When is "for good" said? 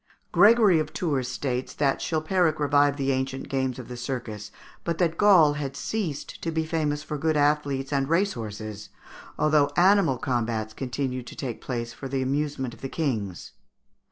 7.03-7.37